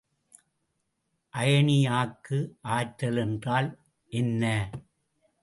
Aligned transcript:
அயனியாக்கு 1.33 2.39
ஆற்றல் 2.69 3.17
என்றால் 3.17 3.69
என்ன? 4.11 4.43